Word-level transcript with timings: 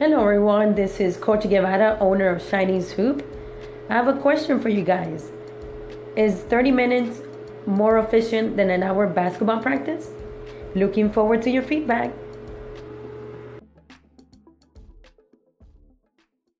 Hello, 0.00 0.22
everyone. 0.22 0.74
This 0.76 0.98
is 0.98 1.18
Coach 1.18 1.42
Guevara, 1.42 1.98
owner 2.00 2.30
of 2.30 2.50
Chinese 2.50 2.90
Hoop. 2.92 3.22
I 3.90 3.92
have 3.92 4.08
a 4.08 4.18
question 4.18 4.58
for 4.58 4.70
you 4.70 4.82
guys. 4.82 5.30
Is 6.16 6.36
30 6.36 6.70
minutes 6.70 7.20
more 7.66 7.98
efficient 7.98 8.56
than 8.56 8.70
an 8.70 8.82
hour 8.82 9.06
basketball 9.06 9.60
practice? 9.60 10.08
Looking 10.74 11.12
forward 11.12 11.42
to 11.42 11.50
your 11.50 11.62
feedback. 11.62 12.14